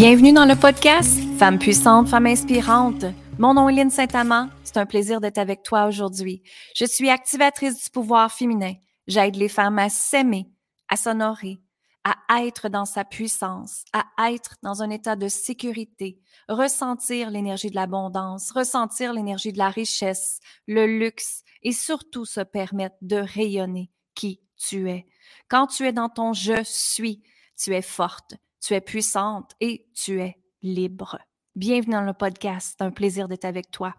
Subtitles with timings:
[0.00, 3.04] Bienvenue dans le podcast Femme puissante, femme inspirante.
[3.38, 4.48] Mon nom est Lynne Saint-Amand.
[4.64, 6.42] C'est un plaisir d'être avec toi aujourd'hui.
[6.74, 8.72] Je suis activatrice du pouvoir féminin.
[9.06, 10.46] J'aide les femmes à s'aimer,
[10.88, 11.60] à s'honorer,
[12.04, 17.74] à être dans sa puissance, à être dans un état de sécurité, ressentir l'énergie de
[17.74, 24.40] l'abondance, ressentir l'énergie de la richesse, le luxe et surtout se permettre de rayonner qui
[24.56, 25.06] tu es.
[25.48, 27.22] Quand tu es dans ton je suis,
[27.56, 31.18] tu es forte, tu es puissante et tu es libre.
[31.60, 32.80] Bienvenue dans le podcast.
[32.80, 33.94] Un plaisir d'être avec toi.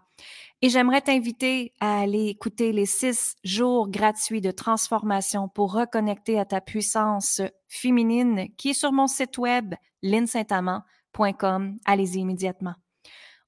[0.62, 6.44] Et j'aimerais t'inviter à aller écouter les six jours gratuits de transformation pour reconnecter à
[6.44, 11.78] ta puissance féminine qui est sur mon site web linsaintamant.com.
[11.84, 12.74] Allez-y immédiatement.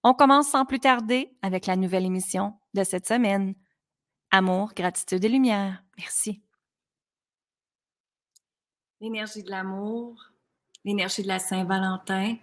[0.04, 3.56] On commence sans plus tarder avec la nouvelle émission de cette semaine.
[4.30, 5.82] Amour, gratitude et lumière.
[5.98, 6.40] Merci.
[9.00, 10.30] L'énergie de l'amour,
[10.84, 12.36] l'énergie de la Saint-Valentin.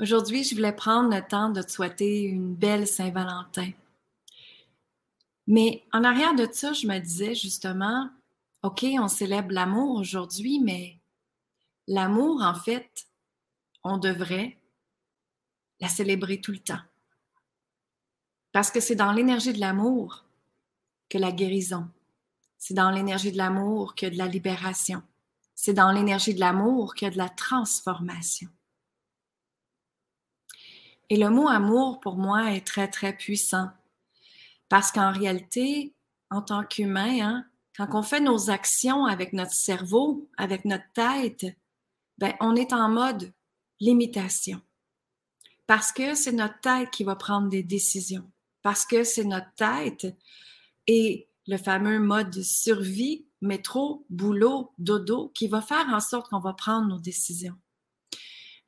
[0.00, 3.72] Aujourd'hui, je voulais prendre le temps de te souhaiter une belle Saint-Valentin.
[5.48, 8.08] Mais en arrière de ça, je me disais justement,
[8.62, 11.00] OK, on célèbre l'amour aujourd'hui, mais
[11.88, 13.08] l'amour, en fait,
[13.82, 14.56] on devrait
[15.80, 16.82] la célébrer tout le temps.
[18.52, 20.24] Parce que c'est dans l'énergie de l'amour
[21.08, 21.88] que la guérison,
[22.56, 25.02] c'est dans l'énergie de l'amour que de la libération,
[25.56, 28.48] c'est dans l'énergie de l'amour a de la transformation.
[31.10, 33.70] Et le mot amour, pour moi, est très, très puissant.
[34.68, 35.94] Parce qu'en réalité,
[36.30, 37.44] en tant qu'humain, hein,
[37.76, 41.46] quand on fait nos actions avec notre cerveau, avec notre tête,
[42.18, 43.32] ben, on est en mode
[43.80, 44.60] limitation.
[45.66, 48.28] Parce que c'est notre tête qui va prendre des décisions.
[48.62, 50.06] Parce que c'est notre tête
[50.86, 56.54] et le fameux mode survie métro, boulot, dodo, qui va faire en sorte qu'on va
[56.54, 57.56] prendre nos décisions.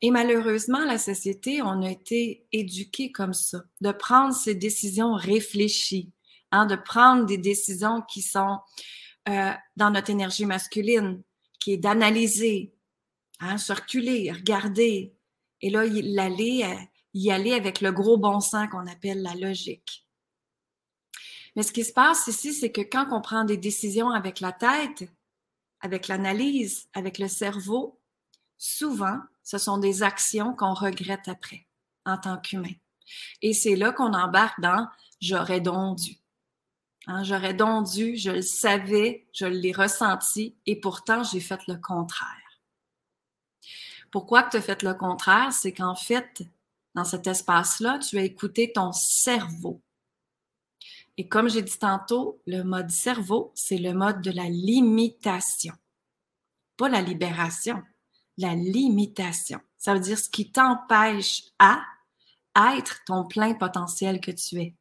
[0.02, 6.10] Et malheureusement, la société, on a été éduqué comme ça, de prendre ces décisions réfléchies,
[6.52, 8.58] hein, de prendre des décisions qui sont
[9.28, 11.22] euh, dans notre énergie masculine,
[11.60, 12.72] qui est d'analyser,
[13.40, 15.14] hein, circuler, regarder,
[15.60, 16.82] et là, y aller, euh,
[17.12, 20.06] y aller avec le gros bon sens qu'on appelle la logique.
[21.56, 24.52] Mais ce qui se passe ici, c'est que quand on prend des décisions avec la
[24.52, 25.04] tête,
[25.80, 28.00] avec l'analyse, avec le cerveau,
[28.56, 29.18] souvent,
[29.50, 31.66] ce sont des actions qu'on regrette après
[32.06, 32.76] en tant qu'humain.
[33.42, 34.86] Et c'est là qu'on embarque dans
[35.20, 36.16] j'aurais donc dû.
[37.08, 41.74] Hein, j'aurais donc dû, je le savais, je l'ai ressenti et pourtant j'ai fait le
[41.74, 42.60] contraire.
[44.12, 45.52] Pourquoi que tu as fait le contraire?
[45.52, 46.42] C'est qu'en fait,
[46.94, 49.82] dans cet espace-là, tu as écouté ton cerveau.
[51.16, 55.74] Et comme j'ai dit tantôt, le mode cerveau, c'est le mode de la limitation.
[56.76, 57.82] Pas la libération,
[58.40, 59.60] la limitation.
[59.78, 61.82] Ça veut dire ce qui t'empêche à
[62.76, 64.74] être ton plein potentiel que tu es.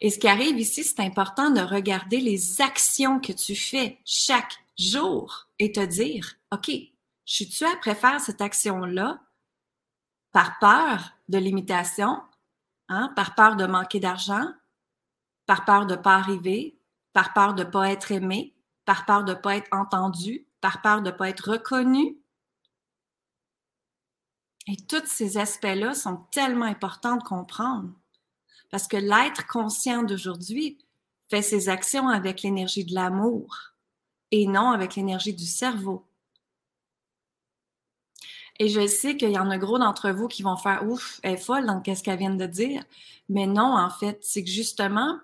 [0.00, 4.52] Et ce qui arrive ici, c'est important de regarder les actions que tu fais chaque
[4.78, 6.92] jour et te dire, OK, je
[7.24, 9.20] suis-tu à préférer cette action-là
[10.32, 12.20] par peur de limitation
[12.88, 14.46] Hein, par peur de manquer d'argent,
[15.44, 16.78] par peur de ne pas arriver,
[17.12, 18.54] par peur de ne pas être aimé,
[18.84, 22.18] par peur de ne pas être entendu, par peur de ne pas être reconnu.
[24.66, 27.92] Et tous ces aspects-là sont tellement importants de comprendre.
[28.72, 30.76] Parce que l'être conscient d'aujourd'hui
[31.30, 33.74] fait ses actions avec l'énergie de l'amour
[34.32, 36.04] et non avec l'énergie du cerveau.
[38.58, 41.34] Et je sais qu'il y en a gros d'entre vous qui vont faire ouf, elle
[41.34, 42.82] est folle dans qu'est-ce qu'elle vient de dire.
[43.28, 45.20] Mais non, en fait, c'est que justement,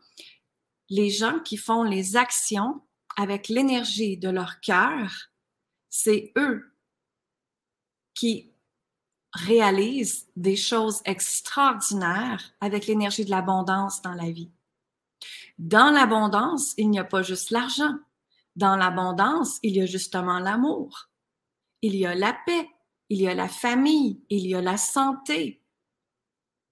[0.88, 2.80] les gens qui font les actions
[3.16, 5.31] avec l'énergie de leur cœur,
[5.92, 6.74] c'est eux
[8.14, 8.50] qui
[9.34, 14.50] réalisent des choses extraordinaires avec l'énergie de l'abondance dans la vie.
[15.58, 17.94] Dans l'abondance, il n'y a pas juste l'argent.
[18.56, 21.10] Dans l'abondance, il y a justement l'amour.
[21.82, 22.68] Il y a la paix,
[23.10, 25.62] il y a la famille, il y a la santé,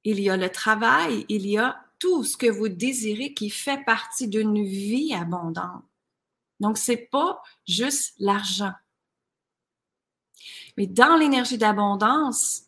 [0.04, 3.84] il y a le travail, il y a tout ce que vous désirez qui fait
[3.84, 5.84] partie d'une vie abondante.
[6.58, 8.72] Donc, c'est pas juste l'argent.
[10.76, 12.64] Mais dans l'énergie d'abondance,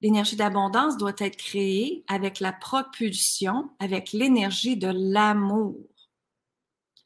[0.00, 5.76] l'énergie d'abondance doit être créée avec la propulsion, avec l'énergie de l'amour.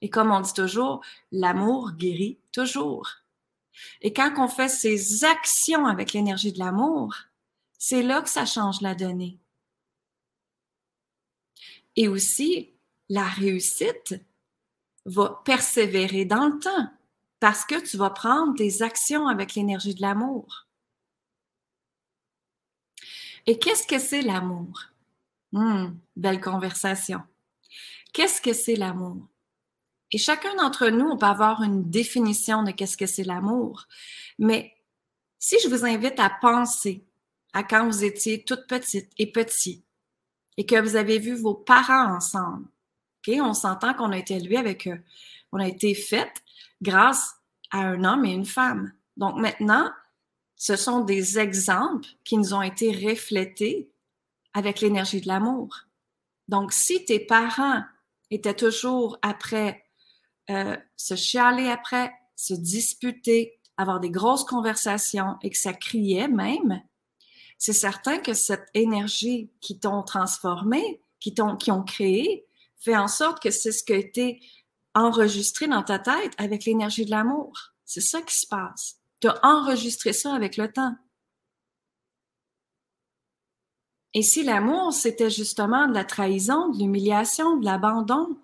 [0.02, 3.08] Et comme on dit toujours, l'amour guérit toujours.
[4.00, 7.14] Et quand on fait ces actions avec l'énergie de l'amour,
[7.78, 9.38] c'est là que ça change la donnée.
[11.96, 12.74] Et aussi,
[13.08, 14.14] la réussite
[15.06, 16.90] va persévérer dans le temps
[17.40, 20.66] parce que tu vas prendre des actions avec l'énergie de l'amour.
[23.46, 24.82] Et qu'est-ce que c'est l'amour?
[25.54, 27.22] Hum, belle conversation.
[28.12, 29.26] Qu'est-ce que c'est l'amour?
[30.12, 33.86] Et chacun d'entre nous, on peut avoir une définition de qu'est-ce que c'est l'amour.
[34.38, 34.76] Mais
[35.38, 37.04] si je vous invite à penser
[37.52, 39.82] à quand vous étiez toute petite et petit
[40.56, 42.66] et que vous avez vu vos parents ensemble,
[43.28, 45.00] on s'entend qu'on a été élevé avec eux.
[45.52, 46.32] On a été fait
[46.82, 47.34] grâce
[47.70, 48.92] à un homme et une femme.
[49.16, 49.90] Donc maintenant,
[50.56, 53.90] ce sont des exemples qui nous ont été reflétés
[54.52, 55.86] avec l'énergie de l'amour.
[56.48, 57.82] Donc, si tes parents
[58.30, 59.84] étaient toujours après
[60.50, 66.82] euh, se chialer après, se disputer, avoir des grosses conversations et que ça criait même,
[67.56, 72.46] c'est certain que cette énergie qui t'ont transformé, qui t'ont, qui ont créé,
[72.78, 74.40] fait en sorte que c'est ce qui a été
[74.94, 77.72] enregistré dans ta tête avec l'énergie de l'amour.
[77.84, 78.98] C'est ça qui se passe.
[79.20, 80.96] Tu as enregistré ça avec le temps.
[84.14, 88.40] Et si l'amour, c'était justement de la trahison, de l'humiliation, de l'abandon,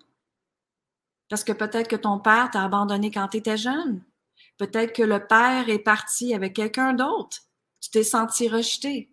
[1.29, 4.01] parce que peut-être que ton père t'a abandonné quand tu étais jeune.
[4.57, 7.39] Peut-être que le père est parti avec quelqu'un d'autre.
[7.81, 9.11] Tu t'es senti rejeté.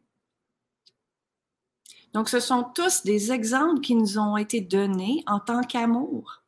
[2.12, 6.43] Donc, ce sont tous des exemples qui nous ont été donnés en tant qu'amour.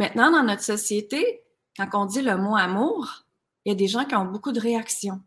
[0.00, 1.42] Maintenant, dans notre société,
[1.76, 3.26] quand on dit le mot amour,
[3.66, 5.20] il y a des gens qui ont beaucoup de réactions.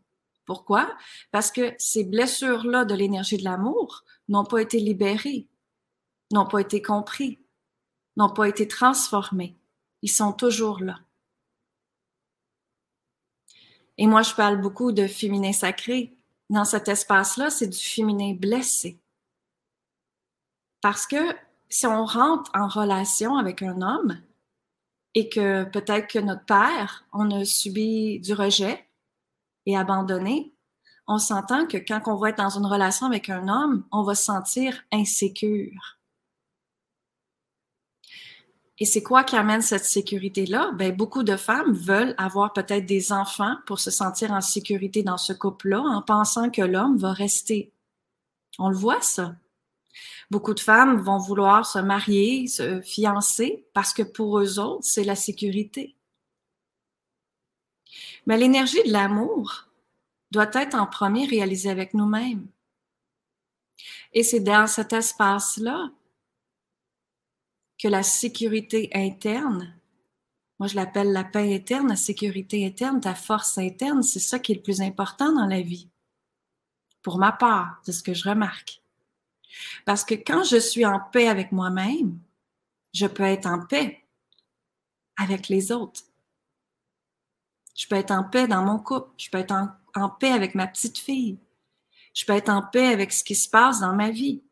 [0.46, 0.92] Pourquoi?
[1.30, 5.48] Parce que ces blessures-là de l'énergie de l'amour n'ont pas été libérées,
[6.32, 7.38] n'ont pas été comprises
[8.16, 9.56] n'ont pas été transformés.
[10.02, 11.00] Ils sont toujours là.
[14.00, 16.18] Et moi, je parle beaucoup de féminin sacré.
[16.50, 19.00] Dans cet espace-là, c'est du féminin blessé.
[20.82, 21.36] Parce que
[21.70, 24.20] si on rentre en relation avec un homme
[25.16, 28.88] et que peut-être que notre père, on a subi du rejet
[29.66, 30.54] et abandonné,
[31.08, 34.16] on s'entend que quand on va être dans une relation avec un homme, on va
[34.16, 36.00] se sentir insécure.
[38.80, 40.72] Et c'est quoi qui amène cette sécurité-là?
[40.74, 45.18] Ben, beaucoup de femmes veulent avoir peut-être des enfants pour se sentir en sécurité dans
[45.18, 47.72] ce couple-là en pensant que l'homme va rester.
[48.58, 49.36] On le voit, ça.
[50.32, 55.04] Beaucoup de femmes vont vouloir se marier, se fiancer parce que pour eux autres, c'est
[55.04, 55.96] la sécurité.
[58.26, 59.68] Mais l'énergie de l'amour
[60.32, 62.48] doit être en premier réalisée avec nous-mêmes.
[64.14, 65.92] Et c'est dans cet espace-là
[67.78, 69.76] que la sécurité interne,
[70.60, 74.54] moi je l'appelle la paix interne, la sécurité interne, ta force interne, c'est ça qui
[74.54, 75.90] est le plus important dans la vie.
[77.02, 78.83] Pour ma part, c'est ce que je remarque.
[79.86, 82.20] Parce que quand je suis en paix avec moi-même,
[82.94, 84.04] je peux être en paix
[85.18, 86.02] avec les autres.
[87.76, 89.10] Je peux être en paix dans mon couple.
[89.18, 89.56] Je peux être
[89.96, 91.38] en, paix avec ma petite fille.
[92.14, 94.44] Je peux être en paix avec ce qui se passe dans ma vie.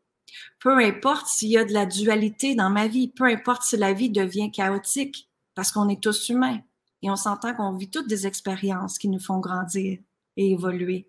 [0.58, 3.92] Peu importe s'il y a de la dualité dans ma vie, peu importe si la
[3.92, 6.60] vie devient chaotique, parce qu'on est tous humains
[7.02, 9.98] et on s'entend qu'on vit toutes des expériences qui nous font grandir
[10.36, 11.08] et évoluer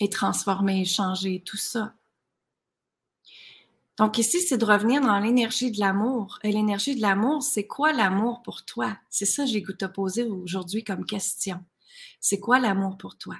[0.00, 1.94] et transformer et changer, tout ça.
[3.96, 6.38] Donc ici, c'est de revenir dans l'énergie de l'amour.
[6.42, 8.96] Et l'énergie de l'amour, c'est quoi l'amour pour toi?
[9.08, 11.64] C'est ça que j'ai goûté te poser aujourd'hui comme question.
[12.20, 13.36] C'est quoi l'amour pour toi?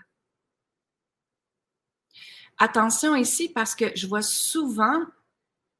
[2.59, 5.03] Attention ici parce que je vois souvent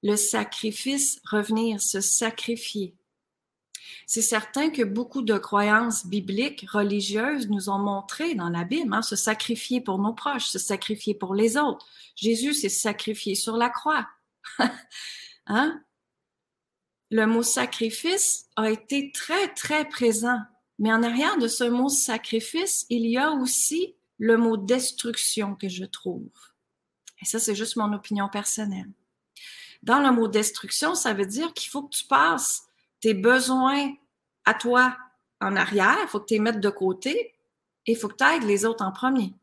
[0.03, 2.95] le sacrifice revenir, se sacrifier.
[4.07, 9.03] C'est certain que beaucoup de croyances bibliques, religieuses nous ont montré dans la Bible, hein,
[9.03, 11.87] se sacrifier pour nos proches, se sacrifier pour les autres.
[12.15, 14.07] Jésus s'est sacrifié sur la croix.
[15.47, 15.83] hein?
[17.11, 20.41] Le mot sacrifice a été très, très présent.
[20.79, 25.69] Mais en arrière de ce mot sacrifice, il y a aussi le mot destruction que
[25.69, 26.29] je trouve.
[27.23, 28.91] Et ça, c'est juste mon opinion personnelle.
[29.83, 32.65] Dans le mot destruction, ça veut dire qu'il faut que tu passes
[33.01, 33.93] tes besoins
[34.45, 34.97] à toi
[35.41, 37.35] en arrière, il faut que tu les mettes de côté
[37.87, 39.35] et il faut que tu aides les autres en premier.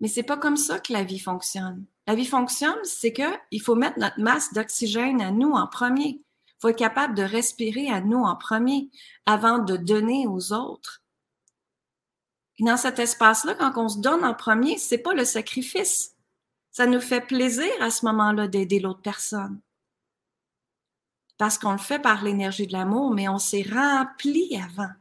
[0.00, 1.84] Mais c'est pas comme ça que la vie fonctionne.
[2.06, 6.22] La vie fonctionne, c'est qu'il faut mettre notre masse d'oxygène à nous en premier.
[6.46, 8.90] Il faut être capable de respirer à nous en premier
[9.26, 11.02] avant de donner aux autres.
[12.60, 16.14] Dans cet espace-là, quand on se donne en premier, c'est pas le sacrifice.
[16.70, 19.60] Ça nous fait plaisir à ce moment-là d'aider l'autre personne.
[21.38, 24.92] Parce qu'on le fait par l'énergie de l'amour, mais on s'est rempli avant.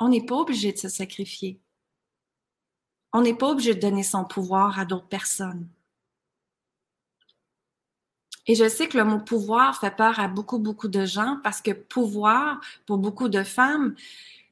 [0.00, 1.60] On n'est pas obligé de se sacrifier.
[3.12, 5.68] On n'est pas obligé de donner son pouvoir à d'autres personnes.
[8.46, 11.60] Et je sais que le mot pouvoir fait peur à beaucoup, beaucoup de gens parce
[11.60, 13.94] que pouvoir, pour beaucoup de femmes,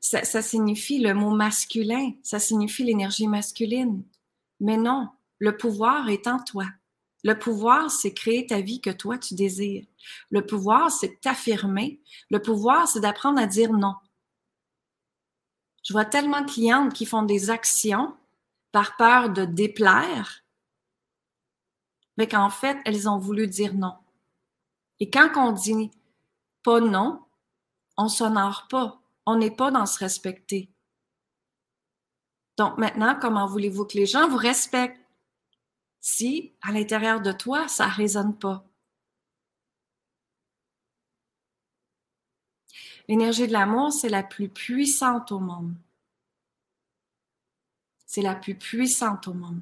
[0.00, 4.02] ça, signifie le mot masculin, ça signifie l'énergie masculine.
[4.60, 6.66] Mais non, le pouvoir est en toi.
[7.22, 9.84] Le pouvoir, c'est créer ta vie que toi tu désires.
[10.30, 12.00] Le pouvoir, c'est t'affirmer.
[12.30, 13.94] Le pouvoir, c'est d'apprendre à dire non.
[15.82, 18.14] Je vois tellement de clientes qui font des actions
[18.72, 20.44] par peur de déplaire,
[22.16, 23.94] mais qu'en fait, elles ont voulu dire non.
[24.98, 25.90] Et quand on dit
[26.62, 27.24] pas non,
[27.96, 29.00] on s'honore pas.
[29.26, 30.70] On n'est pas dans se respecter.
[32.56, 35.00] Donc maintenant, comment voulez-vous que les gens vous respectent?
[36.00, 38.64] Si à l'intérieur de toi, ça ne résonne pas?
[43.08, 45.74] L'énergie de l'amour, c'est la plus puissante au monde.
[48.06, 49.60] C'est la plus puissante au monde.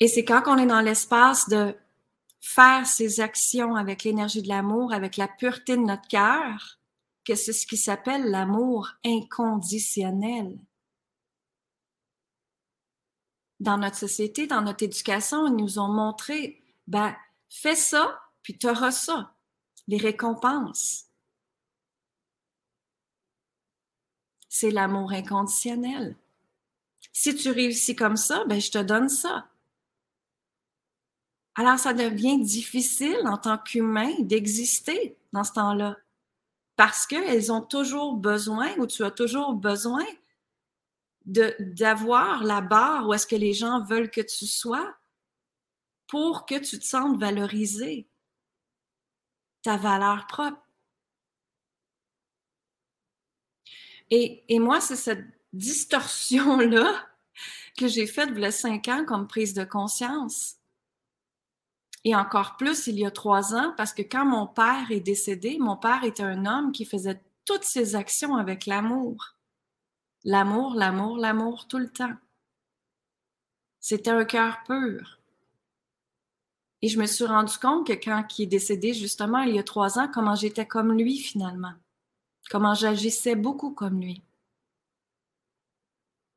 [0.00, 1.74] Et c'est quand on est dans l'espace de
[2.40, 6.78] faire ces actions avec l'énergie de l'amour, avec la pureté de notre cœur,
[7.24, 10.58] que c'est ce qui s'appelle l'amour inconditionnel.
[13.58, 17.16] Dans notre société, dans notre éducation, ils nous ont montré, ben,
[17.48, 19.34] fais ça, puis tu auras ça
[19.88, 21.06] les récompenses.
[24.48, 26.16] C'est l'amour inconditionnel.
[27.12, 29.48] Si tu réussis comme ça, ben je te donne ça.
[31.56, 35.96] Alors ça devient difficile en tant qu'humain d'exister dans ce temps-là
[36.76, 40.04] parce qu'elles ont toujours besoin ou tu as toujours besoin
[41.24, 44.94] d'avoir la barre où est-ce que les gens veulent que tu sois
[46.06, 48.06] pour que tu te sentes valorisé
[49.62, 50.62] ta valeur propre.
[54.10, 57.04] Et, et moi, c'est cette distorsion-là
[57.76, 60.56] que j'ai faite a cinq ans comme prise de conscience.
[62.06, 65.58] Et encore plus il y a trois ans, parce que quand mon père est décédé,
[65.58, 69.34] mon père était un homme qui faisait toutes ses actions avec l'amour.
[70.22, 72.14] L'amour, l'amour, l'amour tout le temps.
[73.80, 75.18] C'était un cœur pur.
[76.80, 79.64] Et je me suis rendu compte que quand il est décédé, justement, il y a
[79.64, 81.74] trois ans, comment j'étais comme lui finalement.
[82.50, 84.22] Comment j'agissais beaucoup comme lui.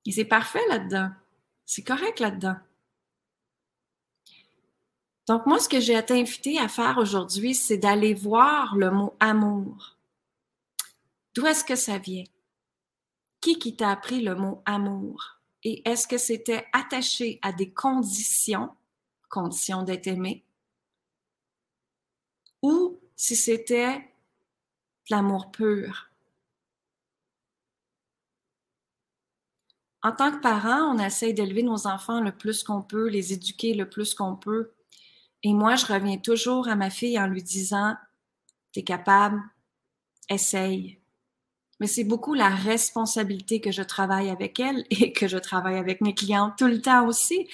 [0.07, 1.11] Et c'est parfait là-dedans.
[1.67, 2.57] C'est correct là-dedans.
[5.29, 9.15] Donc, moi, ce que j'ai été invité à faire aujourd'hui, c'est d'aller voir le mot
[9.19, 9.95] amour.
[11.35, 12.23] D'où est-ce que ça vient?
[13.39, 15.39] Qui qui t'a appris le mot amour?
[15.63, 18.71] Et est-ce que c'était attaché à des conditions
[19.29, 20.43] condition d'être aimé,
[22.63, 24.09] ou si c'était
[25.11, 26.09] l'amour pur?
[30.01, 33.75] En tant que parent, on essaye d'élever nos enfants le plus qu'on peut, les éduquer
[33.75, 34.71] le plus qu'on peut.
[35.43, 37.95] Et moi, je reviens toujours à ma fille en lui disant,
[38.73, 39.41] t'es capable,
[40.29, 40.99] essaye.
[41.79, 46.01] Mais c'est beaucoup la responsabilité que je travaille avec elle et que je travaille avec
[46.01, 47.47] mes clients tout le temps aussi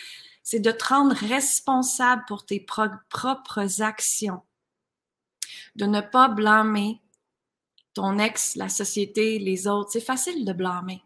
[0.45, 4.43] c'est de te rendre responsable pour tes propres actions.
[5.75, 7.01] De ne pas blâmer
[7.95, 9.91] ton ex, la société, les autres.
[9.91, 11.03] C'est facile de blâmer.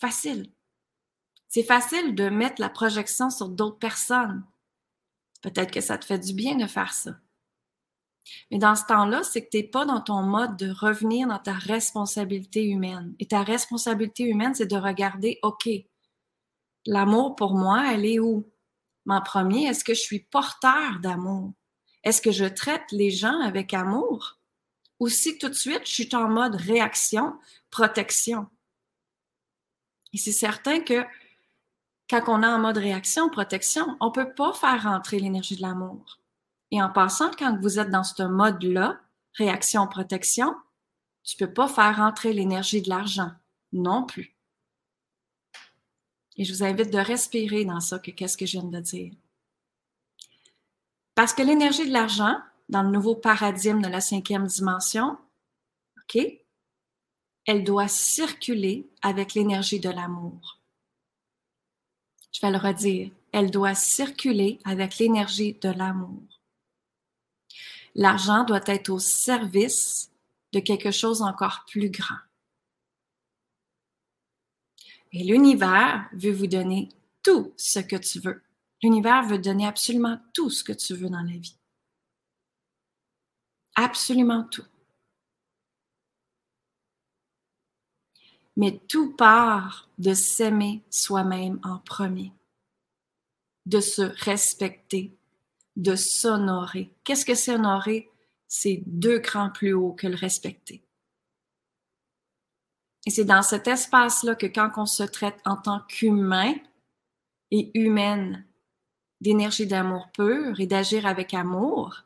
[0.00, 0.50] Facile.
[1.48, 4.44] C'est facile de mettre la projection sur d'autres personnes.
[5.42, 7.16] Peut-être que ça te fait du bien de faire ça.
[8.50, 11.38] Mais dans ce temps-là, c'est que tu n'es pas dans ton mode de revenir dans
[11.38, 13.14] ta responsabilité humaine.
[13.18, 15.68] Et ta responsabilité humaine, c'est de regarder, OK,
[16.86, 18.48] l'amour pour moi, elle est où?
[19.08, 21.52] en premier, est-ce que je suis porteur d'amour?
[22.04, 24.38] Est-ce que je traite les gens avec amour?
[25.00, 27.36] Ou si tout de suite, je suis en mode réaction,
[27.70, 28.46] protection?
[30.12, 31.04] Et c'est certain que
[32.12, 35.62] quand on est en mode réaction, protection, on ne peut pas faire rentrer l'énergie de
[35.62, 36.18] l'amour.
[36.70, 39.00] Et en passant, quand vous êtes dans ce mode-là,
[39.32, 40.54] réaction, protection,
[41.24, 43.30] tu ne peux pas faire rentrer l'énergie de l'argent
[43.72, 44.36] non plus.
[46.36, 49.14] Et je vous invite de respirer dans ça, que qu'est-ce que je viens de dire.
[51.14, 52.36] Parce que l'énergie de l'argent,
[52.68, 55.16] dans le nouveau paradigme de la cinquième dimension,
[55.96, 56.22] OK,
[57.46, 60.61] elle doit circuler avec l'énergie de l'amour.
[62.42, 63.10] Le redire.
[63.30, 66.22] Elle doit circuler avec l'énergie de l'amour.
[67.94, 70.10] L'argent doit être au service
[70.52, 72.18] de quelque chose encore plus grand.
[75.12, 76.88] Et l'univers veut vous donner
[77.22, 78.42] tout ce que tu veux.
[78.82, 81.56] L'univers veut donner absolument tout ce que tu veux dans la vie.
[83.76, 84.66] Absolument tout.
[88.62, 92.30] Mais tout part de s'aimer soi-même en premier,
[93.66, 95.12] de se respecter,
[95.74, 96.88] de s'honorer.
[97.02, 98.08] Qu'est-ce que c'est honorer?
[98.46, 100.80] C'est deux crans plus haut que le respecter.
[103.04, 106.54] Et c'est dans cet espace-là que quand on se traite en tant qu'humain
[107.50, 108.46] et humaine,
[109.20, 112.04] d'énergie d'amour pur et d'agir avec amour,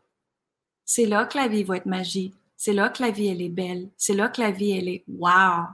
[0.86, 2.32] c'est là que la vie va être magie.
[2.56, 3.90] C'est là que la vie, elle est belle.
[3.98, 5.66] C'est là que la vie, elle est wow.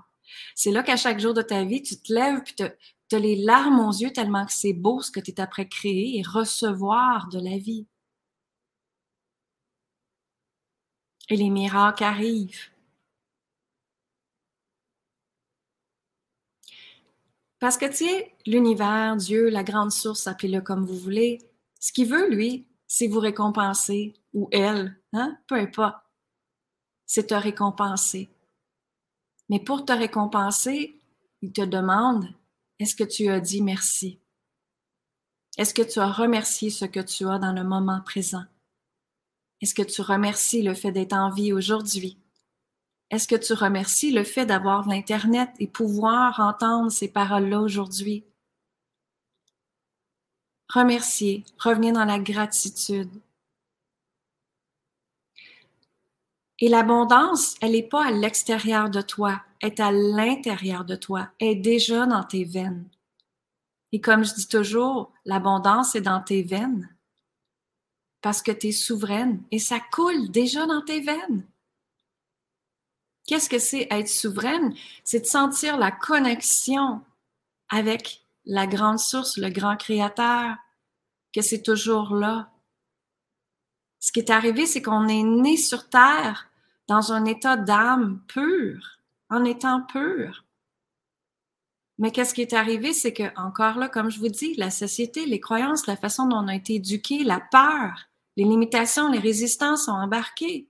[0.54, 3.36] C'est là qu'à chaque jour de ta vie, tu te lèves puis tu as les
[3.36, 7.28] larmes aux yeux tellement que c'est beau ce que tu es après créer et recevoir
[7.28, 7.86] de la vie.
[11.28, 12.72] Et les miracles arrivent.
[17.62, 21.38] Parce que, tu sais, l'univers, Dieu, la grande source, appelez-le comme vous voulez,
[21.78, 25.38] ce qu'il veut, lui, c'est vous récompenser, ou elle, hein?
[25.46, 25.96] peu importe.
[27.06, 28.28] C'est te récompenser.
[29.52, 30.98] Mais pour te récompenser,
[31.42, 32.26] il te demande,
[32.78, 34.18] est-ce que tu as dit merci?
[35.58, 38.44] Est-ce que tu as remercié ce que tu as dans le moment présent?
[39.60, 42.16] Est-ce que tu remercies le fait d'être en vie aujourd'hui?
[43.10, 48.24] Est-ce que tu remercies le fait d'avoir l'Internet et pouvoir entendre ces paroles-là aujourd'hui?
[50.70, 53.10] Remercier, revenir dans la gratitude.
[56.58, 61.30] Et l'abondance, elle n'est pas à l'extérieur de toi, elle est à l'intérieur de toi,
[61.40, 62.88] elle est déjà dans tes veines.
[63.92, 66.88] Et comme je dis toujours, l'abondance est dans tes veines
[68.22, 71.44] parce que tu es souveraine et ça coule déjà dans tes veines.
[73.26, 74.74] Qu'est-ce que c'est être souveraine?
[75.04, 77.02] C'est de sentir la connexion
[77.68, 80.56] avec la grande source, le grand créateur,
[81.32, 82.51] que c'est toujours là.
[84.02, 86.48] Ce qui est arrivé, c'est qu'on est né sur Terre
[86.88, 88.98] dans un état d'âme pure,
[89.30, 90.44] en étant pur.
[91.98, 95.24] Mais qu'est-ce qui est arrivé, c'est que, encore là, comme je vous dis, la société,
[95.24, 99.84] les croyances, la façon dont on a été éduqué, la peur, les limitations, les résistances
[99.84, 100.66] sont embarquées.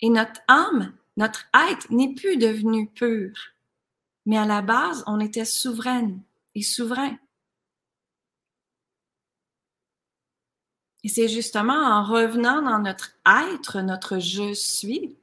[0.00, 3.32] Et notre âme notre être n'est plus devenu pur,
[4.26, 6.20] mais à la base, on était souveraine
[6.54, 7.16] et souverain.
[11.06, 15.16] Et c'est justement en revenant dans notre être, notre je suis,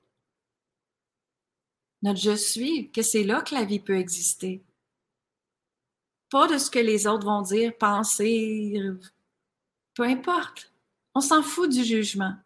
[2.02, 4.64] notre je suis, que c'est là que la vie peut exister.
[6.30, 8.82] Pas de ce que les autres vont dire, penser,
[9.94, 10.72] peu importe.
[11.16, 12.38] On s'en fout du jugement.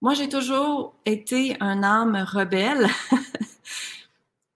[0.00, 2.88] Moi, j'ai toujours été un âme rebelle.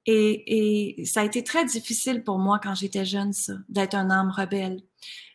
[0.06, 4.30] et, ça a été très difficile pour moi quand j'étais jeune, ça, d'être un âme
[4.30, 4.82] rebelle.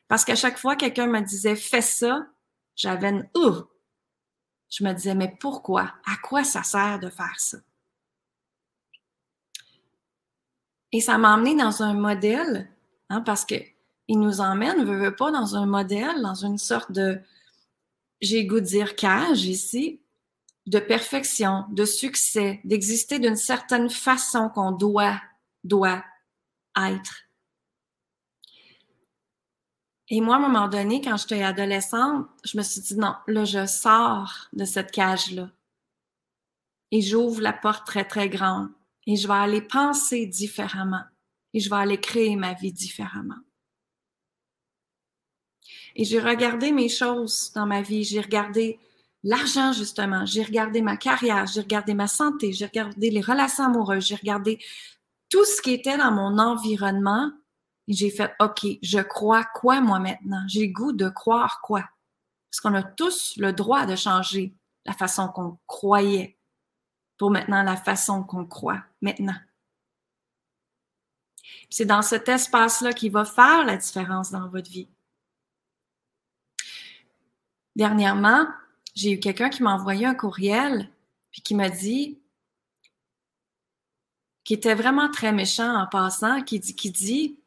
[0.07, 2.27] Parce qu'à chaque fois, quelqu'un me disait fais ça,
[2.75, 3.63] j'avais une ouh.
[4.69, 5.93] Je me disais, mais pourquoi?
[6.05, 7.57] À quoi ça sert de faire ça?
[10.91, 12.69] Et ça m'a emmené dans un modèle,
[13.09, 13.55] hein, parce que
[14.07, 17.19] il nous emmène, veut, veut pas, dans un modèle, dans une sorte de
[18.21, 20.01] j'ai goût de dire cage ici,
[20.69, 25.19] de perfection, de succès, d'exister d'une certaine façon qu'on doit,
[25.63, 26.03] doit
[26.77, 27.23] être.
[30.09, 33.45] Et moi, à un moment donné, quand j'étais adolescente, je me suis dit non, là,
[33.45, 35.49] je sors de cette cage-là.
[36.91, 38.69] Et j'ouvre la porte très, très grande.
[39.07, 41.03] Et je vais aller penser différemment.
[41.55, 43.41] Et je vais aller créer ma vie différemment.
[45.95, 48.79] Et j'ai regardé mes choses dans ma vie, j'ai regardé
[49.23, 54.05] l'argent, justement, j'ai regardé ma carrière, j'ai regardé ma santé, j'ai regardé les relations amoureuses,
[54.05, 54.59] j'ai regardé
[55.29, 57.31] tout ce qui était dans mon environnement
[57.87, 60.43] et j'ai fait, OK, je crois quoi moi maintenant?
[60.47, 61.83] J'ai goût de croire quoi?
[62.49, 64.53] Parce qu'on a tous le droit de changer
[64.85, 66.37] la façon qu'on croyait
[67.17, 69.35] pour maintenant la façon qu'on croit maintenant.
[71.69, 74.87] C'est dans cet espace-là qui va faire la différence dans votre vie.
[77.75, 78.47] Dernièrement,
[78.95, 80.89] j'ai eu quelqu'un qui m'a envoyé un courriel,
[81.31, 82.19] puis qui m'a dit,
[84.43, 87.39] qui était vraiment très méchant en passant, qui dit, qui dit,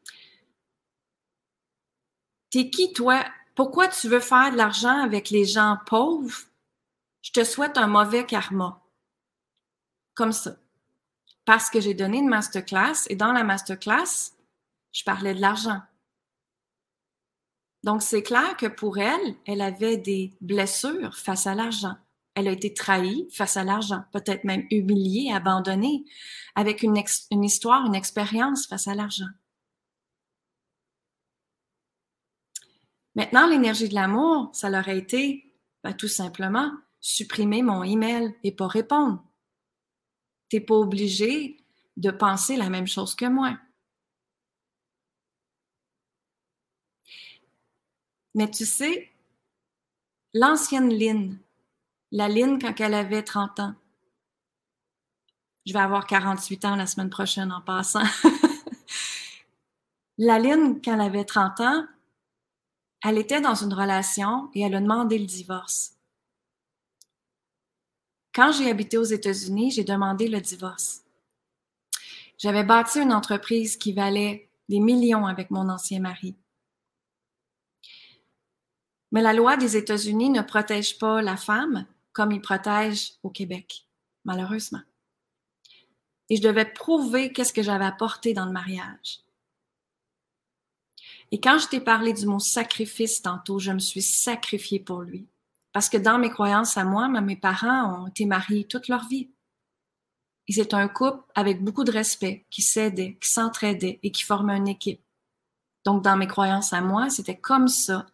[2.53, 3.25] T'es qui toi?
[3.55, 6.37] Pourquoi tu veux faire de l'argent avec les gens pauvres?
[7.23, 8.79] Je te souhaite un mauvais karma.
[10.13, 10.55] Comme ça.
[11.45, 14.33] Parce que j'ai donné une masterclass et dans la masterclass,
[14.91, 15.81] je parlais de l'argent.
[17.83, 21.95] Donc, c'est clair que pour elle, elle avait des blessures face à l'argent.
[22.35, 26.05] Elle a été trahie face à l'argent, peut-être même humiliée, abandonnée,
[26.55, 26.95] avec une,
[27.43, 29.27] histoire, une expérience face à l'argent.
[33.15, 38.55] Maintenant, l'énergie de l'amour, ça leur a été ben, tout simplement, supprimer mon email et
[38.55, 39.23] pas répondre.
[40.49, 41.57] Tu n'es pas obligé
[41.97, 43.57] de penser la même chose que moi.
[48.35, 49.11] Mais tu sais,
[50.33, 51.37] l'ancienne Lynn,
[52.11, 53.75] la Lynn quand elle avait 30 ans,
[55.65, 58.03] je vais avoir 48 ans la semaine prochaine en passant.
[60.17, 61.87] la Lynn, quand elle avait 30 ans,
[63.03, 65.93] elle était dans une relation et elle a demandé le divorce.
[68.33, 71.03] Quand j'ai habité aux États-Unis, j'ai demandé le divorce.
[72.37, 76.35] J'avais bâti une entreprise qui valait des millions avec mon ancien mari.
[79.13, 83.85] Mais la loi des États-Unis ne protège pas la femme comme il protège au Québec,
[84.25, 84.81] malheureusement.
[86.29, 89.21] Et je devais prouver qu'est-ce que j'avais apporté dans le mariage.
[91.31, 95.27] Et quand je t'ai parlé du mot sacrifice tantôt, je me suis sacrifiée pour lui.
[95.73, 99.29] Parce que dans mes croyances à moi, mes parents ont été mariés toute leur vie.
[100.47, 104.57] Ils étaient un couple avec beaucoup de respect, qui s'aidait, qui s'entraidait et qui formait
[104.57, 105.01] une équipe.
[105.85, 108.05] Donc, dans mes croyances à moi, c'était comme ça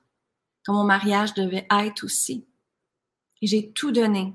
[0.73, 2.45] mon mariage devait être aussi.
[3.41, 4.33] J'ai tout donné,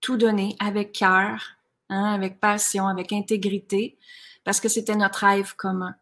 [0.00, 1.56] tout donné avec cœur,
[1.88, 3.98] hein, avec passion, avec intégrité,
[4.44, 5.94] parce que c'était notre rêve commun.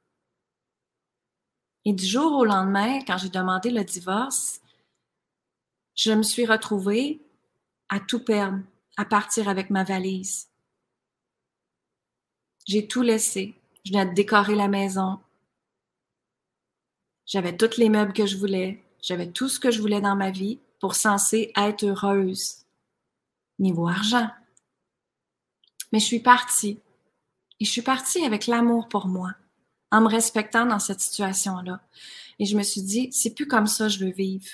[1.85, 4.61] Et du jour au lendemain, quand j'ai demandé le divorce,
[5.95, 7.21] je me suis retrouvée
[7.89, 8.61] à tout perdre,
[8.97, 10.49] à partir avec ma valise.
[12.67, 13.55] J'ai tout laissé.
[13.85, 15.19] Je venais de décorer la maison.
[17.27, 18.83] J'avais tous les meubles que je voulais.
[19.03, 22.65] J'avais tout ce que je voulais dans ma vie pour censé être heureuse.
[23.59, 24.31] Niveau argent.
[25.93, 26.81] Mais je suis partie.
[27.61, 29.35] Et je suis partie avec l'amour pour moi,
[29.91, 31.81] en me respectant dans cette situation-là.
[32.39, 34.49] Et je me suis dit, c'est plus comme ça que je veux vivre.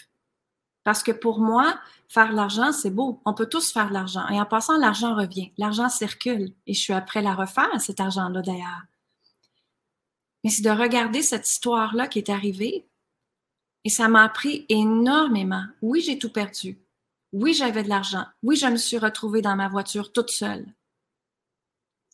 [0.85, 3.21] Parce que pour moi, faire de l'argent, c'est beau.
[3.25, 4.27] On peut tous faire de l'argent.
[4.29, 5.53] Et en passant, l'argent revient.
[5.59, 6.55] L'argent circule.
[6.67, 8.83] Et je suis après la refaire, cet argent-là d'ailleurs.
[10.43, 12.88] Mais c'est de regarder cette histoire-là qui est arrivée.
[13.85, 15.65] Et ça m'a appris énormément.
[15.83, 16.79] Oui, j'ai tout perdu.
[17.33, 18.25] Oui, j'avais de l'argent.
[18.43, 20.67] Oui, je me suis retrouvée dans ma voiture toute seule.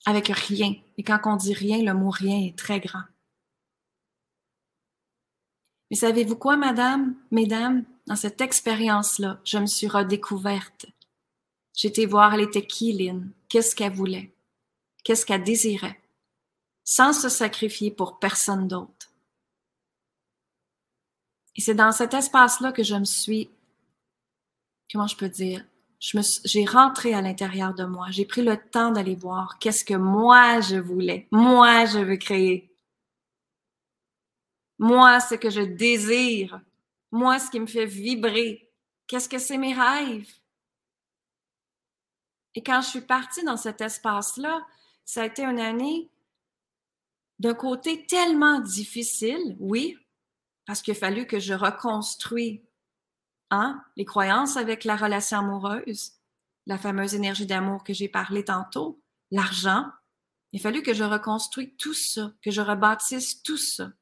[0.06, 0.74] Avec rien.
[0.98, 3.04] Et quand on dit rien, le mot rien est très grand.
[5.90, 7.84] Mais savez-vous quoi, madame, mesdames?
[8.06, 10.86] Dans cette expérience-là, je me suis redécouverte.
[11.72, 14.32] J'étais voir elle était qui, Lynn, qu'est-ce qu'elle voulait,
[15.04, 16.00] qu'est-ce qu'elle désirait,
[16.84, 19.13] sans se sacrifier pour personne d'autre.
[21.56, 23.50] Et c'est dans cet espace-là que je me suis,
[24.90, 25.64] comment je peux dire,
[26.00, 28.08] j'ai rentré à l'intérieur de moi.
[28.10, 32.74] J'ai pris le temps d'aller voir qu'est-ce que moi je voulais, moi je veux créer.
[34.78, 36.60] Moi, ce que je désire.
[37.10, 38.72] Moi, ce qui me fait vibrer.
[39.06, 40.30] Qu'est-ce que c'est mes rêves?
[42.54, 44.66] Et quand je suis partie dans cet espace-là,
[45.04, 46.08] ça a été une année
[47.38, 49.98] d'un côté tellement difficile, oui,
[50.66, 52.60] parce qu'il a fallu que je reconstruise
[53.50, 56.12] hein, les croyances avec la relation amoureuse,
[56.66, 59.90] la fameuse énergie d'amour que j'ai parlé tantôt, l'argent.
[60.52, 63.92] Il a fallu que je reconstruise tout ça, que je rebâtisse tout ça.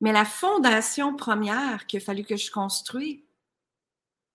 [0.00, 3.20] Mais la fondation première qu'il a fallu que je construise,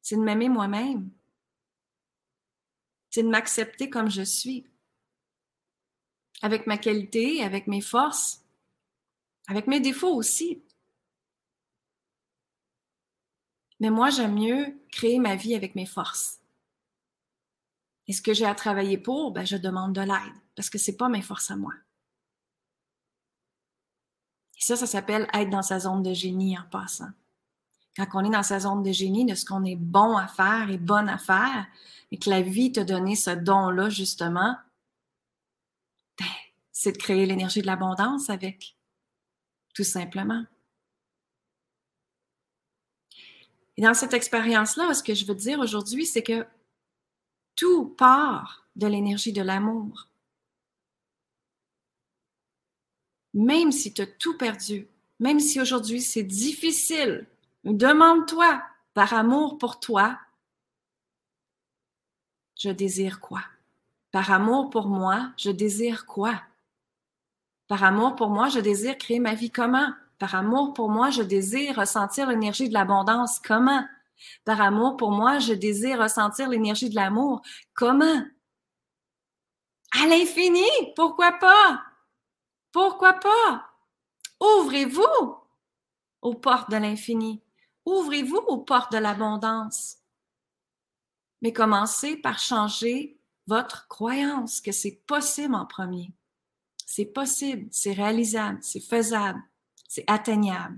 [0.01, 1.09] c'est de m'aimer moi-même.
[3.09, 4.67] C'est de m'accepter comme je suis.
[6.41, 8.43] Avec ma qualité, avec mes forces,
[9.47, 10.64] avec mes défauts aussi.
[13.79, 16.39] Mais moi, j'aime mieux créer ma vie avec mes forces.
[18.07, 20.95] Et ce que j'ai à travailler pour, ben, je demande de l'aide parce que c'est
[20.95, 21.73] pas mes forces à moi.
[24.57, 27.09] Et ça, ça s'appelle être dans sa zone de génie en passant.
[27.97, 30.69] Quand on est dans sa zone de génie, de ce qu'on est bon à faire
[30.69, 31.65] et bonne à faire,
[32.11, 34.55] et que la vie t'a donné ce don-là, justement,
[36.19, 36.25] ben,
[36.71, 38.77] c'est de créer l'énergie de l'abondance avec.
[39.73, 40.45] Tout simplement.
[43.77, 46.45] Et dans cette expérience-là, ce que je veux dire aujourd'hui, c'est que
[47.55, 50.07] tout part de l'énergie de l'amour.
[53.35, 54.87] même si tu as tout perdu,
[55.19, 57.27] même si aujourd'hui c'est difficile,
[57.65, 60.17] demande-toi, par amour pour toi,
[62.57, 63.41] je désire quoi?
[64.11, 66.41] Par amour pour moi, je désire quoi?
[67.67, 69.93] Par amour pour moi, je désire créer ma vie comment?
[70.17, 73.85] Par amour pour moi, je désire ressentir l'énergie de l'abondance comment?
[74.45, 77.41] Par amour pour moi, je désire ressentir l'énergie de l'amour
[77.73, 78.23] comment?
[79.91, 81.83] À l'infini, pourquoi pas?
[82.71, 83.69] Pourquoi pas?
[84.39, 85.37] Ouvrez-vous
[86.21, 87.41] aux portes de l'infini.
[87.85, 89.97] Ouvrez-vous aux portes de l'abondance.
[91.41, 96.11] mais commencez par changer votre croyance que c'est possible en premier.
[96.87, 99.39] C'est possible, c'est réalisable, c'est faisable,
[99.95, 100.77] c'est atteignable.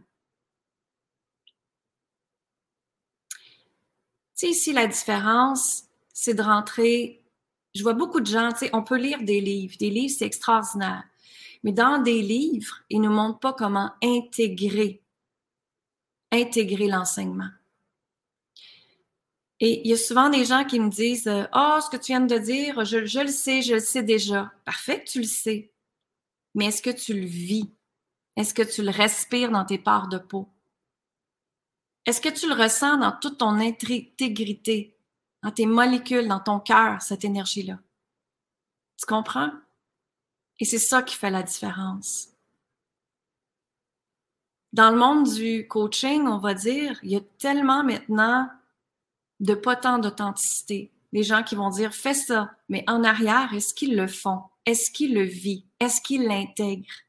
[4.36, 7.24] Tu sais, ici, la différence, c'est de rentrer.
[7.74, 9.76] Je vois beaucoup de gens, tu sais, on peut lire des livres.
[9.80, 11.04] Des livres, c'est extraordinaire.
[11.64, 15.02] Mais dans des livres, ils ne nous montrent pas comment intégrer,
[16.32, 17.50] intégrer l'enseignement.
[19.60, 22.22] Et il y a souvent des gens qui me disent oh, ce que tu viens
[22.22, 24.52] de dire, je, je, le sais, je le sais déjà.
[24.64, 25.72] Parfait tu le sais.
[26.54, 27.72] Mais est-ce que tu le vis?
[28.38, 30.48] Est-ce que tu le respires dans tes parts de peau?
[32.06, 34.96] Est-ce que tu le ressens dans toute ton intégrité,
[35.44, 37.80] dans tes molécules, dans ton cœur, cette énergie-là?
[38.98, 39.52] Tu comprends?
[40.60, 42.30] Et c'est ça qui fait la différence.
[44.72, 48.50] Dans le monde du coaching, on va dire, il y a tellement maintenant
[49.40, 50.92] de pas tant d'authenticité.
[51.12, 54.44] Les gens qui vont dire fais ça, mais en arrière, est-ce qu'ils le font?
[54.66, 55.64] Est-ce qu'ils le vivent?
[55.80, 57.07] Est-ce qu'ils l'intègrent?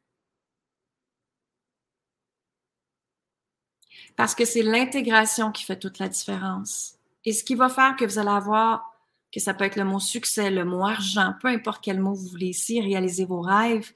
[4.19, 6.99] Parce que c'est l'intégration qui fait toute la différence.
[7.25, 8.93] Et ce qui va faire que vous allez avoir,
[9.31, 12.27] que ça peut être le mot succès, le mot argent, peu importe quel mot vous
[12.27, 13.93] voulez ici, réaliser vos rêves,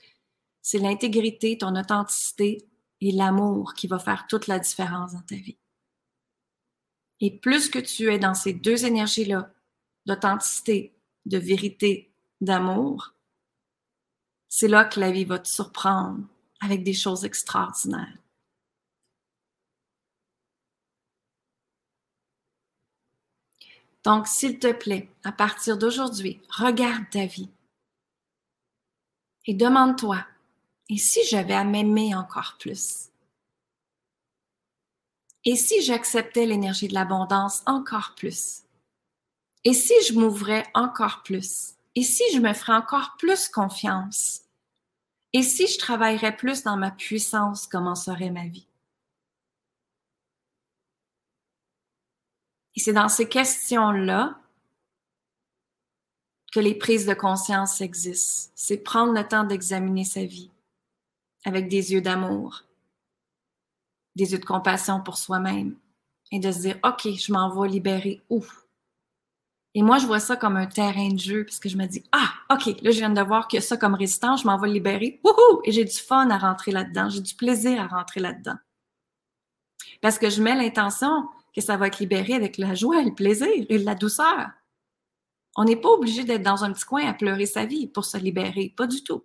[0.62, 2.68] c'est l'intégrité, ton authenticité
[3.00, 5.58] et l'amour qui va faire toute la différence dans ta vie.
[7.18, 9.50] Et plus que tu es dans ces deux énergies-là,
[10.06, 10.94] d'authenticité,
[11.26, 13.12] de vérité, d'amour,
[14.48, 16.20] c'est là que la vie va te surprendre
[16.60, 18.21] avec des choses extraordinaires.
[24.04, 27.50] Donc, s'il te plaît, à partir d'aujourd'hui, regarde ta vie
[29.46, 30.24] et demande-toi,
[30.88, 33.08] et si j'avais à m'aimer encore plus?
[35.44, 38.62] Et si j'acceptais l'énergie de l'abondance encore plus?
[39.64, 41.74] Et si je m'ouvrais encore plus?
[41.94, 44.42] Et si je me ferais encore plus confiance?
[45.32, 48.66] Et si je travaillerais plus dans ma puissance, comment serait ma vie?
[52.76, 54.38] Et c'est dans ces questions-là
[56.52, 58.52] que les prises de conscience existent.
[58.54, 60.50] C'est prendre le temps d'examiner sa vie
[61.44, 62.64] avec des yeux d'amour,
[64.14, 65.76] des yeux de compassion pour soi-même
[66.30, 68.44] et de se dire, OK, je m'en vais libérer où?
[69.74, 72.04] Et moi, je vois ça comme un terrain de jeu, parce que je me dis,
[72.12, 75.18] ah, OK, là, je viens de voir que ça comme résistance, je m'en vais libérer.
[75.24, 75.62] Wouhou!
[75.64, 77.08] Et j'ai du fun à rentrer là-dedans.
[77.08, 78.56] J'ai du plaisir à rentrer là-dedans.
[80.02, 83.48] Parce que je mets l'intention que ça va être libéré avec la joie, le plaisir
[83.68, 84.50] et la douceur.
[85.56, 88.16] On n'est pas obligé d'être dans un petit coin à pleurer sa vie pour se
[88.16, 88.72] libérer.
[88.76, 89.24] Pas du tout.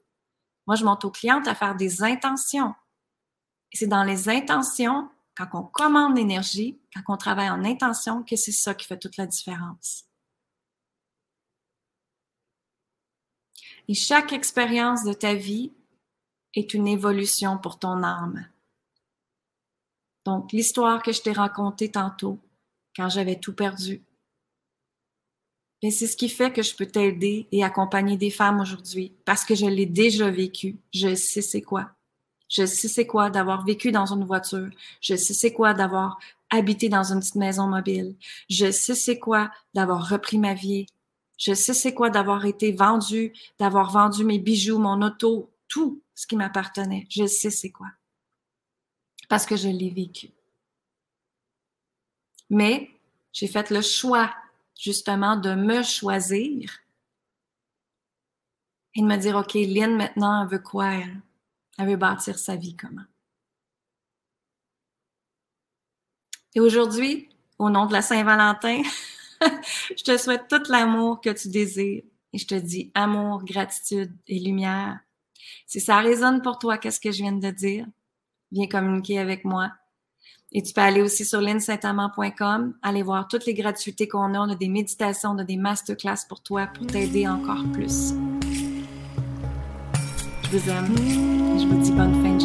[0.65, 2.75] Moi, je monte aux clientes à faire des intentions.
[3.71, 8.51] C'est dans les intentions, quand on commande l'énergie, quand on travaille en intention, que c'est
[8.51, 10.05] ça qui fait toute la différence.
[13.87, 15.71] Et chaque expérience de ta vie
[16.53, 18.45] est une évolution pour ton âme.
[20.27, 22.37] Donc, l'histoire que je t'ai racontée tantôt,
[22.97, 24.03] quand j'avais tout perdu,
[25.81, 29.45] et c'est ce qui fait que je peux t'aider et accompagner des femmes aujourd'hui, parce
[29.45, 30.75] que je l'ai déjà vécu.
[30.93, 31.91] Je sais c'est quoi.
[32.49, 34.69] Je sais c'est quoi d'avoir vécu dans une voiture.
[34.99, 38.13] Je sais c'est quoi d'avoir habité dans une petite maison mobile.
[38.49, 40.87] Je sais c'est quoi d'avoir repris ma vie.
[41.37, 46.27] Je sais c'est quoi d'avoir été vendu, d'avoir vendu mes bijoux, mon auto, tout ce
[46.27, 47.07] qui m'appartenait.
[47.09, 47.87] Je sais c'est quoi.
[49.27, 50.29] Parce que je l'ai vécu.
[52.49, 52.89] Mais
[53.33, 54.33] j'ai fait le choix
[54.79, 56.71] justement de me choisir
[58.95, 61.21] et de me dire, OK, Lynn, maintenant, elle veut quoi, elle?
[61.77, 63.03] Elle veut bâtir sa vie comment?
[66.55, 68.81] Et aujourd'hui, au nom de la Saint-Valentin,
[69.41, 72.03] je te souhaite tout l'amour que tu désires.
[72.33, 74.99] Et je te dis amour, gratitude et lumière.
[75.67, 77.85] Si ça résonne pour toi, qu'est-ce que je viens de dire?
[78.51, 79.71] Viens communiquer avec moi.
[80.53, 84.39] Et tu peux aller aussi sur linsaintamant.com, aller voir toutes les gratuités qu'on a.
[84.39, 88.13] On a des méditations, on des masterclass pour toi, pour t'aider encore plus.
[90.43, 90.95] Je vous aime.
[91.59, 92.36] Je vous dis bonne fin